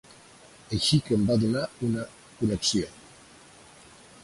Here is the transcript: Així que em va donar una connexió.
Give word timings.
Així 0.77 0.97
que 1.09 1.17
em 1.17 1.27
va 1.27 1.35
donar 1.43 1.67
una 1.89 2.07
connexió. 2.41 2.91